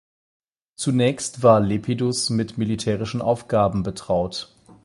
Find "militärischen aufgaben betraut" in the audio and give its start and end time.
2.57-4.51